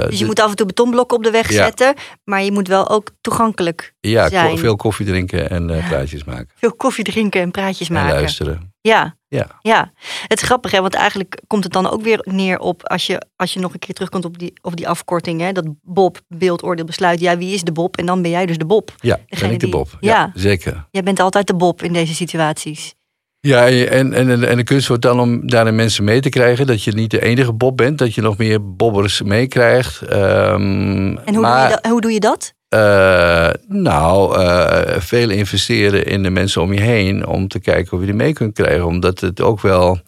[0.08, 2.90] dus je moet af en toe betonblokken op de weg zetten, maar je moet wel
[2.90, 4.58] ook toegankelijk ja, zijn.
[4.58, 6.50] Veel koffie drinken en uh, praatjes maken.
[6.56, 8.14] Veel koffie drinken en praatjes maken.
[8.14, 8.74] En luisteren.
[8.82, 9.16] Ja.
[9.28, 9.48] Ja.
[9.62, 9.92] ja,
[10.28, 10.82] het is grappig, hè?
[10.82, 13.80] want eigenlijk komt het dan ook weer neer op als je, als je nog een
[13.80, 15.52] keer terugkomt op die, op die afkorting, hè?
[15.52, 17.20] dat Bob, beeld, oordeel, besluit.
[17.20, 17.98] Ja, wie is de Bob?
[17.98, 18.94] En dan ben jij dus de Bob.
[18.98, 19.98] Ja, ben ik de Bob.
[20.00, 20.88] Ja, ja, zeker.
[20.92, 22.96] Jij bent altijd de Bob in deze situaties.
[23.40, 26.68] Ja, en, en, en de kunst wordt dan om daarin mensen mee te krijgen.
[26.68, 30.02] Dat je niet de enige Bob bent, dat je nog meer bobbers meekrijgt.
[30.02, 32.54] Um, en hoe, maar, doe je dat, hoe doe je dat?
[32.70, 38.00] Uh, nou, uh, veel investeren in de mensen om je heen om te kijken of
[38.00, 38.86] je die mee kunt krijgen.
[38.86, 40.00] Omdat het ook wel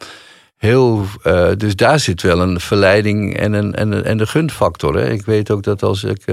[0.58, 1.06] heel.
[1.24, 4.96] Uh, dus daar zit wel een verleiding en, een, en, en de gunfactor.
[4.96, 5.12] Hè.
[5.12, 6.24] Ik weet ook dat als ik.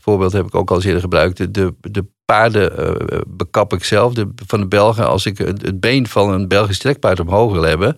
[0.00, 1.54] voorbeeld heb ik ook al eerder gebruikt.
[1.54, 5.08] De, de paarden bekap ik zelf de, van de Belgen.
[5.08, 7.96] Als ik het been van een Belgisch trekpaard omhoog wil hebben.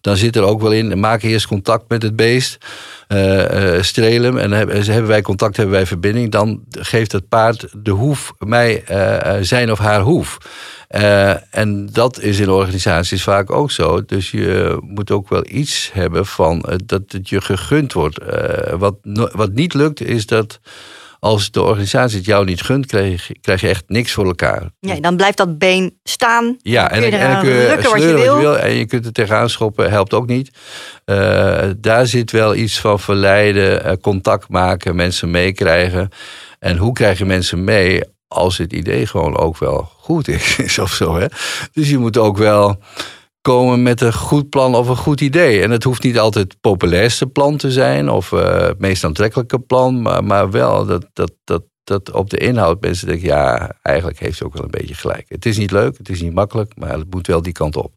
[0.00, 1.00] Dan zit er ook wel in.
[1.00, 2.58] Maak eerst contact met het beest
[3.08, 7.90] uh, uh, strelen en hebben, wij contact, hebben wij verbinding, dan geeft het paard de
[7.90, 8.84] hoef mij
[9.40, 10.38] zijn of haar hoef.
[11.50, 14.04] en dat is in organisaties vaak ook zo.
[14.04, 18.18] Dus je moet ook wel iets hebben van dat het je gegund wordt.
[18.78, 18.94] wat,
[19.32, 20.60] wat niet lukt, is dat
[21.20, 24.70] als de organisatie het jou niet gunt, krijg, krijg je echt niks voor elkaar.
[24.80, 26.56] Ja, dan blijft dat been staan.
[26.62, 28.16] Ja, en, en, dan kun je sleuren wat je, wil.
[28.16, 28.58] wat je wil.
[28.58, 30.50] En je kunt er tegenaan schoppen, helpt ook niet.
[31.06, 36.08] Uh, daar zit wel iets van verleiden, uh, contact maken, mensen meekrijgen.
[36.58, 40.92] En hoe krijg je mensen mee als het idee gewoon ook wel goed is of
[40.92, 41.16] zo.
[41.16, 41.26] Hè?
[41.72, 42.78] Dus je moet ook wel
[43.40, 45.62] komen met een goed plan of een goed idee.
[45.62, 49.58] En het hoeft niet altijd het populairste plan te zijn of uh, het meest aantrekkelijke
[49.58, 54.18] plan, maar, maar wel dat, dat, dat, dat op de inhoud mensen denken, ja, eigenlijk
[54.18, 55.24] heeft ze ook wel een beetje gelijk.
[55.28, 57.92] Het is niet leuk, het is niet makkelijk, maar het moet wel die kant op.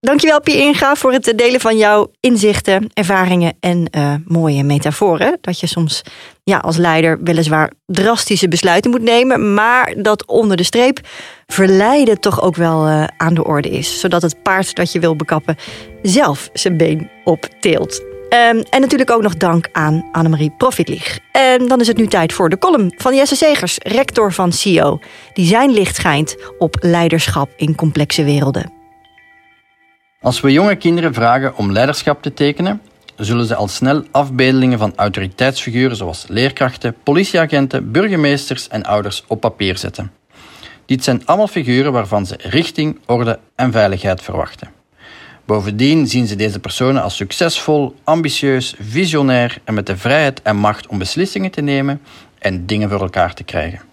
[0.00, 5.38] Dankjewel Pierre Inga voor het delen van jouw inzichten, ervaringen en uh, mooie metaforen.
[5.40, 6.02] Dat je soms
[6.44, 11.00] ja, als leider weliswaar drastische besluiten moet nemen, maar dat onder de streep
[11.46, 14.00] verleiden toch ook wel uh, aan de orde is.
[14.00, 15.56] Zodat het paard dat je wil bekappen
[16.02, 18.00] zelf zijn been opteelt.
[18.00, 21.18] Um, en natuurlijk ook nog dank aan Annemarie Profitlieg.
[21.32, 24.98] En dan is het nu tijd voor de column van Jesse Segers, rector van CIO,
[25.32, 28.77] die zijn licht schijnt op leiderschap in complexe werelden.
[30.20, 32.82] Als we jonge kinderen vragen om leiderschap te tekenen,
[33.16, 39.78] zullen ze al snel afbeeldingen van autoriteitsfiguren zoals leerkrachten, politieagenten, burgemeesters en ouders op papier
[39.78, 40.12] zetten.
[40.86, 44.70] Dit zijn allemaal figuren waarvan ze richting, orde en veiligheid verwachten.
[45.44, 50.86] Bovendien zien ze deze personen als succesvol, ambitieus, visionair en met de vrijheid en macht
[50.86, 52.00] om beslissingen te nemen
[52.38, 53.87] en dingen voor elkaar te krijgen.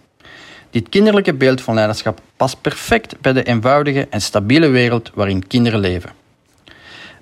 [0.76, 5.80] Dit kinderlijke beeld van leiderschap past perfect bij de eenvoudige en stabiele wereld waarin kinderen
[5.80, 6.10] leven.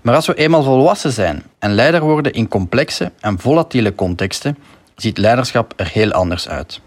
[0.01, 4.57] Maar als we eenmaal volwassen zijn en leider worden in complexe en volatiele contexten,
[4.95, 6.81] ziet leiderschap er heel anders uit.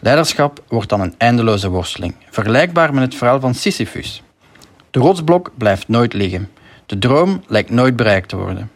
[0.00, 4.22] Leiderschap wordt dan een eindeloze worsteling, vergelijkbaar met het verhaal van Sisyphus.
[4.90, 6.50] De rotsblok blijft nooit liggen.
[6.86, 8.70] De droom lijkt nooit bereikt te worden.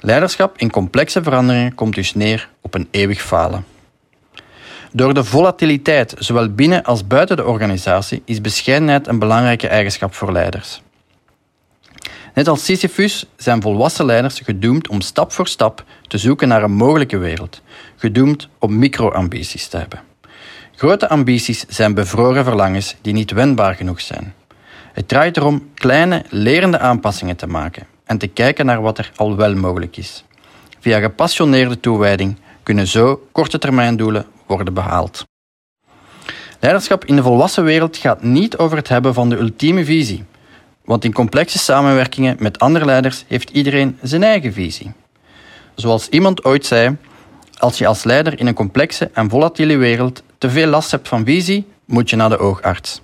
[0.00, 3.73] Leiderschap in complexe veranderingen komt dus neer op een eeuwig falen.
[4.96, 10.32] Door de volatiliteit, zowel binnen als buiten de organisatie, is bescheidenheid een belangrijke eigenschap voor
[10.32, 10.82] leiders.
[12.34, 16.72] Net als Sisyphus zijn volwassen leiders gedoemd om stap voor stap te zoeken naar een
[16.72, 17.62] mogelijke wereld,
[17.96, 20.00] gedoemd om micro-ambities te hebben.
[20.76, 24.34] Grote ambities zijn bevroren verlangens die niet wendbaar genoeg zijn.
[24.92, 29.36] Het draait erom kleine, lerende aanpassingen te maken en te kijken naar wat er al
[29.36, 30.24] wel mogelijk is.
[30.80, 35.24] Via gepassioneerde toewijding kunnen zo korte termijn doelen worden behaald.
[36.60, 40.24] Leiderschap in de volwassen wereld gaat niet over het hebben van de ultieme visie,
[40.84, 44.92] want in complexe samenwerkingen met andere leiders heeft iedereen zijn eigen visie.
[45.74, 46.96] Zoals iemand ooit zei:
[47.58, 51.24] als je als leider in een complexe en volatiele wereld te veel last hebt van
[51.24, 53.00] visie, moet je naar de oogarts.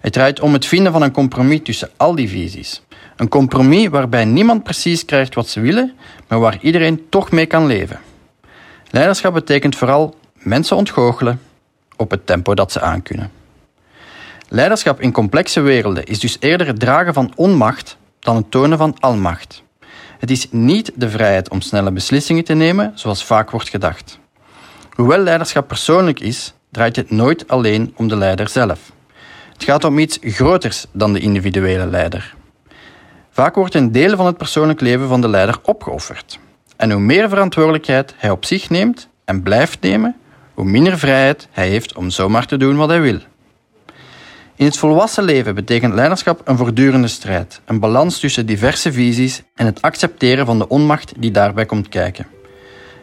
[0.00, 2.82] Het draait om het vinden van een compromis tussen al die visies.
[3.16, 5.92] Een compromis waarbij niemand precies krijgt wat ze willen,
[6.28, 8.00] maar waar iedereen toch mee kan leven.
[8.90, 11.40] Leiderschap betekent vooral mensen ontgoochelen
[11.96, 13.30] op het tempo dat ze aankunnen.
[14.48, 18.96] Leiderschap in complexe werelden is dus eerder het dragen van onmacht dan het tonen van
[19.00, 19.62] almacht.
[20.18, 24.18] Het is niet de vrijheid om snelle beslissingen te nemen, zoals vaak wordt gedacht.
[24.90, 28.92] Hoewel leiderschap persoonlijk is, draait het nooit alleen om de leider zelf.
[29.52, 32.34] Het gaat om iets groters dan de individuele leider.
[33.30, 36.38] Vaak wordt een deel van het persoonlijk leven van de leider opgeofferd.
[36.76, 40.16] En hoe meer verantwoordelijkheid hij op zich neemt en blijft nemen,
[40.54, 43.18] hoe minder vrijheid hij heeft om zomaar te doen wat hij wil.
[44.56, 49.66] In het volwassen leven betekent leiderschap een voortdurende strijd, een balans tussen diverse visies en
[49.66, 52.26] het accepteren van de onmacht die daarbij komt kijken.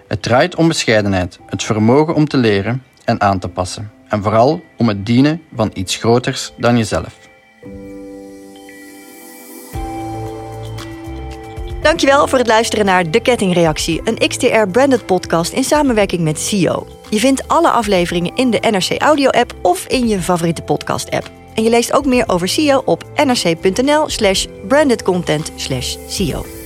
[0.07, 4.61] Het draait om bescheidenheid, het vermogen om te leren en aan te passen, en vooral
[4.77, 7.30] om het dienen van iets groters dan jezelf.
[11.81, 16.87] Dankjewel voor het luisteren naar De Kettingreactie, een XTR-branded podcast in samenwerking met CEO.
[17.09, 21.31] Je vindt alle afleveringen in de NRC Audio-app of in je favoriete podcast-app.
[21.53, 26.60] En je leest ook meer over CEO op nrc.nl slash brandedcontent slash CEO.